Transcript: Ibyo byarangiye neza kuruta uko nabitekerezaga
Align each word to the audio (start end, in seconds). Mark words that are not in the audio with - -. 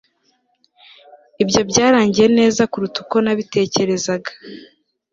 Ibyo 1.43 1.61
byarangiye 1.69 2.27
neza 2.39 2.61
kuruta 2.71 2.97
uko 3.03 3.15
nabitekerezaga 3.23 4.31